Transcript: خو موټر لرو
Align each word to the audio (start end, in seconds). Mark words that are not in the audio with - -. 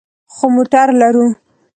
خو 0.33 0.45
موټر 0.55 0.87
لرو 0.99 1.25